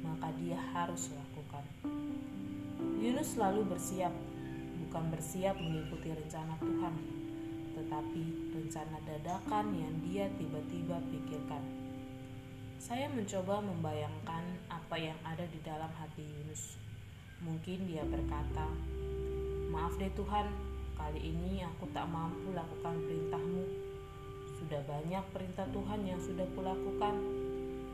maka 0.00 0.32
dia 0.40 0.56
harus 0.72 1.12
lakukan. 1.12 1.60
Yunus 2.96 3.36
selalu 3.36 3.76
bersiap, 3.76 4.16
bukan 4.80 5.04
bersiap 5.12 5.52
mengikuti 5.60 6.16
rencana 6.16 6.56
Tuhan, 6.64 6.94
tetapi 7.76 8.24
rencana 8.56 8.96
dadakan 9.04 9.66
yang 9.76 9.94
dia 10.08 10.32
tiba-tiba 10.40 10.96
pikirkan. 11.12 11.60
Saya 12.80 13.12
mencoba 13.12 13.60
membayangkan 13.60 14.44
apa 14.72 14.96
yang 14.96 15.18
ada 15.28 15.44
di 15.44 15.60
dalam 15.60 15.92
hati 16.00 16.24
Yunus. 16.24 16.80
Mungkin 17.44 17.84
dia 17.84 18.00
berkata, 18.08 18.64
Maaf 19.68 19.92
deh 20.00 20.08
Tuhan, 20.16 20.48
kali 20.96 21.20
ini 21.20 21.62
aku 21.62 21.86
tak 21.92 22.08
mampu 22.08 22.50
lakukan 22.56 22.96
perintahmu. 23.04 23.64
Sudah 24.56 24.80
banyak 24.88 25.24
perintah 25.30 25.68
Tuhan 25.70 26.00
yang 26.08 26.18
sudah 26.18 26.48
kulakukan, 26.56 27.14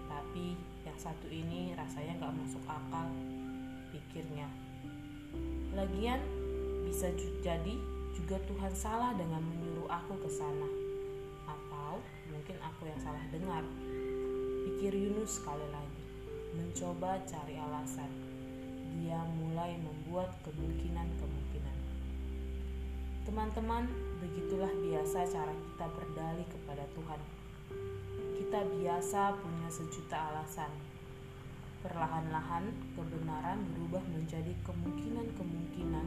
tapi 0.07 0.55
yang 0.87 0.99
satu 0.99 1.27
ini 1.27 1.75
rasanya 1.75 2.23
gak 2.23 2.37
masuk 2.39 2.63
akal, 2.65 3.11
pikirnya. 3.91 4.47
Lagian, 5.75 6.23
bisa 6.87 7.11
jadi 7.43 7.75
juga 8.15 8.37
Tuhan 8.47 8.73
salah 8.77 9.17
dengan 9.19 9.43
menyuruh 9.43 9.89
aku 9.91 10.21
ke 10.23 10.31
sana. 10.31 10.69
Atau 11.49 11.99
mungkin 12.31 12.57
aku 12.63 12.87
yang 12.87 13.01
salah 13.03 13.25
dengar. 13.33 13.65
Pikir 14.63 14.95
Yunus 14.95 15.43
sekali 15.43 15.67
lagi 15.75 16.03
mencoba 16.53 17.19
cari 17.25 17.57
alasan. 17.57 18.13
Dia 19.01 19.19
mulai 19.41 19.81
membuat 19.81 20.37
kemungkinan-kemungkinan. 20.45 21.32
Teman-teman, 23.23 23.87
begitulah 24.19 24.71
biasa 24.83 25.27
cara 25.31 25.55
kita 25.55 25.87
berdalih 25.95 26.47
kepada 26.51 26.85
Tuhan. 26.95 27.21
Kita 28.39 28.61
biasa 28.67 29.39
punya 29.39 29.69
sejuta 29.71 30.31
alasan. 30.33 30.71
Perlahan-lahan, 31.87 32.71
kebenaran 32.95 33.63
berubah 33.75 34.03
menjadi 34.11 34.55
kemungkinan-kemungkinan 34.67 36.07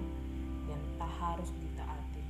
yang 0.67 0.83
tak 0.99 1.11
harus 1.19 1.51
ditaati. 1.55 2.23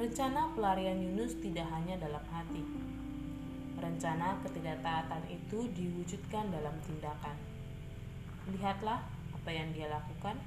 Rencana 0.00 0.52
pelarian 0.52 1.00
Yunus 1.00 1.36
tidak 1.40 1.68
hanya 1.72 1.96
dalam 2.00 2.24
hati, 2.28 2.64
Rencana 3.74 4.38
ketidaktaatan 4.46 5.28
itu 5.28 5.66
diwujudkan 5.74 6.48
dalam 6.48 6.72
tindakan. 6.86 7.36
Lihatlah 8.48 9.02
apa 9.34 9.50
yang 9.50 9.74
dia 9.74 9.90
lakukan. 9.90 10.38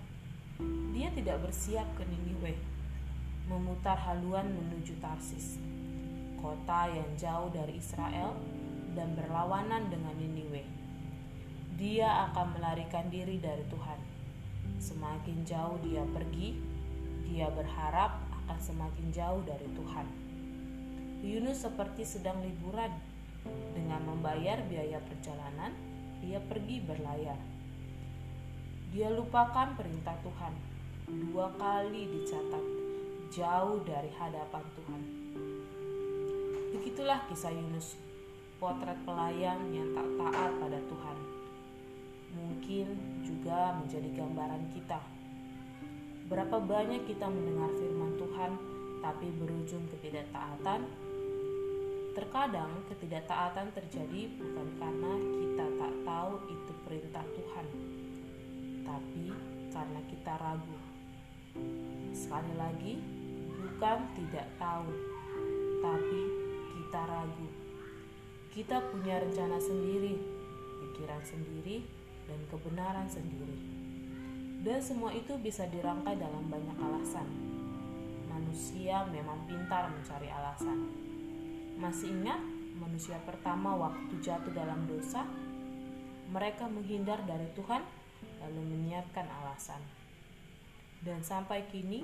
Dia 0.94 1.14
tidak 1.14 1.46
bersiap 1.46 1.86
ke 1.94 2.02
Niniwe, 2.02 2.58
memutar 3.46 3.94
haluan 4.10 4.50
menuju 4.50 4.98
Tarsis, 4.98 5.62
kota 6.42 6.90
yang 6.90 7.10
jauh 7.14 7.54
dari 7.54 7.78
Israel 7.78 8.34
dan 8.98 9.14
berlawanan 9.14 9.94
dengan 9.94 10.18
Niniwe. 10.18 10.66
Dia 11.78 12.34
akan 12.34 12.58
melarikan 12.58 13.06
diri 13.14 13.38
dari 13.38 13.62
Tuhan. 13.70 14.00
Semakin 14.82 15.46
jauh 15.46 15.78
dia 15.86 16.02
pergi, 16.10 16.58
dia 17.30 17.54
berharap 17.54 18.18
akan 18.34 18.58
semakin 18.58 19.08
jauh 19.14 19.46
dari 19.46 19.70
Tuhan. 19.78 20.08
Yunus 21.22 21.62
seperti 21.70 22.02
sedang 22.02 22.42
liburan 22.42 22.90
dengan 23.78 24.02
membayar 24.10 24.58
biaya 24.66 24.98
perjalanan, 25.06 25.70
dia 26.26 26.42
pergi 26.42 26.82
berlayar. 26.82 27.38
Dia 28.88 29.12
lupakan 29.12 29.76
perintah 29.76 30.16
Tuhan. 30.24 30.54
Dua 31.08 31.52
kali 31.60 32.08
dicatat 32.08 32.64
jauh 33.28 33.84
dari 33.84 34.08
hadapan 34.16 34.64
Tuhan. 34.80 35.02
Begitulah 36.72 37.20
kisah 37.28 37.52
Yunus, 37.52 38.00
potret 38.64 38.96
pelayan 39.04 39.60
yang 39.76 39.92
tak 39.92 40.08
taat 40.16 40.52
pada 40.56 40.80
Tuhan. 40.88 41.18
Mungkin 42.40 42.88
juga 43.28 43.76
menjadi 43.76 44.08
gambaran 44.24 44.64
kita. 44.72 45.04
Berapa 46.32 46.56
banyak 46.56 47.04
kita 47.12 47.28
mendengar 47.28 47.72
firman 47.76 48.16
Tuhan, 48.16 48.52
tapi 49.04 49.28
berujung 49.36 49.84
ketidaktaatan? 49.92 50.88
Terkadang 52.16 52.72
ketidaktaatan 52.88 53.68
terjadi 53.76 54.32
bukan 54.40 54.68
karena 54.80 55.14
kita 55.44 55.66
tak 55.76 55.94
tahu 56.08 56.32
itu 56.48 56.72
perintah 56.88 57.26
Tuhan, 57.36 57.68
tapi 58.88 59.36
karena 59.70 60.02
kita 60.08 60.34
ragu. 60.40 60.80
Sekali 62.16 62.54
lagi, 62.56 62.94
bukan 63.60 64.00
tidak 64.16 64.48
tahu, 64.56 64.90
tapi 65.84 66.22
kita 66.74 67.02
ragu. 67.04 67.50
Kita 68.50 68.82
punya 68.90 69.22
rencana 69.22 69.60
sendiri, 69.60 70.18
pikiran 70.82 71.22
sendiri, 71.22 71.86
dan 72.26 72.40
kebenaran 72.50 73.06
sendiri. 73.12 73.58
Dan 74.66 74.82
semua 74.82 75.14
itu 75.14 75.38
bisa 75.38 75.70
dirangkai 75.70 76.18
dalam 76.18 76.50
banyak 76.50 76.78
alasan. 76.82 77.28
Manusia 78.26 79.06
memang 79.14 79.46
pintar 79.46 79.94
mencari 79.94 80.28
alasan. 80.34 80.90
Masih 81.78 82.10
ingat 82.10 82.42
manusia 82.82 83.22
pertama 83.22 83.78
waktu 83.78 84.18
jatuh 84.18 84.50
dalam 84.50 84.90
dosa? 84.90 85.22
Mereka 86.34 86.66
menghindar 86.66 87.22
dari 87.30 87.46
Tuhan 87.54 87.86
lalu 88.42 88.62
menyiapkan 88.64 89.26
alasan. 89.26 89.82
Dan 91.02 91.22
sampai 91.22 91.66
kini, 91.70 92.02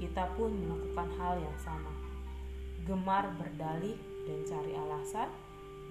kita 0.00 0.24
pun 0.34 0.50
melakukan 0.50 1.08
hal 1.20 1.36
yang 1.36 1.58
sama. 1.60 1.92
Gemar 2.88 3.28
berdalih 3.36 3.94
dan 4.24 4.38
cari 4.48 4.72
alasan, 4.74 5.28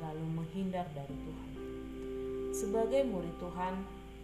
lalu 0.02 0.26
menghindar 0.42 0.90
dari 0.92 1.14
Tuhan. 1.14 1.50
Sebagai 2.52 3.08
murid 3.08 3.38
Tuhan, 3.40 3.80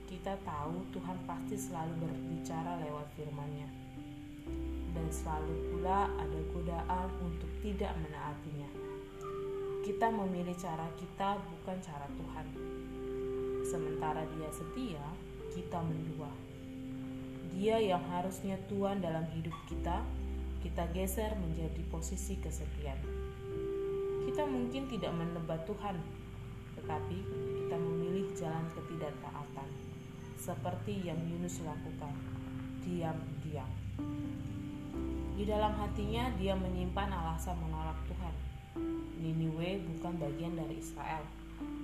kita 0.07 0.35
tahu 0.43 0.83
Tuhan 0.91 1.17
pasti 1.23 1.55
selalu 1.55 1.93
berbicara 2.03 2.79
lewat 2.83 3.07
firman-Nya. 3.15 3.69
Dan 4.91 5.07
selalu 5.13 5.53
pula 5.71 6.09
ada 6.17 6.39
godaan 6.51 7.07
untuk 7.21 7.51
tidak 7.61 7.93
menaatinya. 8.01 8.71
Kita 9.85 10.11
memilih 10.11 10.57
cara 10.59 10.89
kita 10.99 11.39
bukan 11.39 11.77
cara 11.79 12.07
Tuhan. 12.11 12.47
Sementara 13.63 14.23
dia 14.35 14.49
setia, 14.51 15.05
kita 15.55 15.79
mendua 15.83 16.29
dia 17.57 17.81
yang 17.81 18.05
harusnya 18.13 18.53
Tuhan 18.69 19.01
dalam 19.01 19.25
hidup 19.33 19.57
kita, 19.65 20.05
kita 20.61 20.85
geser 20.93 21.33
menjadi 21.41 21.81
posisi 21.89 22.37
kesepian. 22.37 23.01
Kita 24.29 24.45
mungkin 24.45 24.85
tidak 24.85 25.09
menebak 25.17 25.65
Tuhan, 25.65 25.97
tetapi 26.77 27.17
kita 27.57 27.75
memilih 27.81 28.29
jalan 28.37 28.61
ketidaktaatan, 28.77 29.69
seperti 30.37 31.01
yang 31.01 31.17
Yunus 31.25 31.57
lakukan, 31.65 32.13
diam-diam. 32.85 33.71
Di 35.33 35.41
dalam 35.41 35.73
hatinya 35.81 36.29
dia 36.37 36.53
menyimpan 36.53 37.09
alasan 37.09 37.57
menolak 37.57 37.97
Tuhan. 38.05 38.35
Niniwe 39.17 39.81
bukan 39.81 40.13
bagian 40.21 40.53
dari 40.53 40.77
Israel. 40.77 41.25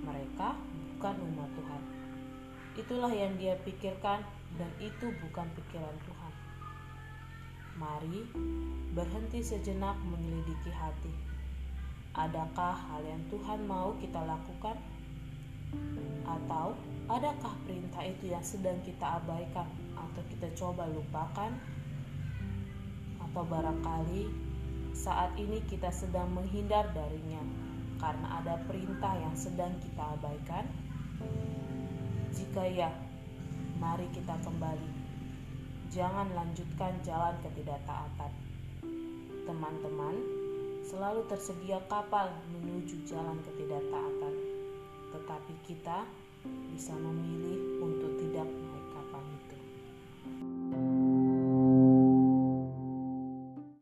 Mereka 0.06 0.54
bukan 0.94 1.14
umat 1.34 1.50
Tuhan. 1.58 1.93
Itulah 2.74 3.14
yang 3.14 3.38
dia 3.38 3.54
pikirkan 3.62 4.26
dan 4.58 4.70
itu 4.82 5.14
bukan 5.22 5.46
pikiran 5.54 5.94
Tuhan. 6.02 6.34
Mari 7.78 8.26
berhenti 8.94 9.42
sejenak 9.42 9.94
menyelidiki 10.02 10.74
hati. 10.74 11.14
Adakah 12.14 12.74
hal 12.74 13.02
yang 13.02 13.22
Tuhan 13.30 13.66
mau 13.66 13.94
kita 13.98 14.22
lakukan? 14.26 14.78
Atau 16.26 16.78
adakah 17.10 17.54
perintah 17.66 18.02
itu 18.06 18.30
yang 18.30 18.42
sedang 18.42 18.78
kita 18.82 19.22
abaikan 19.22 19.66
atau 19.94 20.22
kita 20.30 20.50
coba 20.58 20.90
lupakan? 20.90 21.54
Atau 23.22 23.42
barangkali 23.50 24.30
saat 24.94 25.34
ini 25.38 25.62
kita 25.66 25.90
sedang 25.90 26.30
menghindar 26.30 26.90
darinya 26.94 27.42
karena 27.98 28.42
ada 28.42 28.54
perintah 28.66 29.14
yang 29.18 29.34
sedang 29.34 29.74
kita 29.82 30.18
abaikan? 30.18 30.66
Jika 32.34 32.66
ya, 32.66 32.90
mari 33.78 34.10
kita 34.10 34.34
kembali. 34.42 34.90
Jangan 35.94 36.34
lanjutkan 36.34 36.98
jalan 37.06 37.38
ketidaktaatan. 37.46 38.32
Teman-teman, 39.46 40.18
selalu 40.82 41.30
tersedia 41.30 41.78
kapal 41.86 42.34
menuju 42.50 43.06
jalan 43.06 43.38
ketidaktaatan. 43.46 44.34
Tetapi 45.14 45.54
kita 45.62 46.02
bisa 46.74 46.98
memilih 46.98 47.73